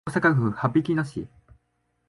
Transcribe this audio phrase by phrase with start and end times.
[0.03, 1.27] 大阪府羽曳野市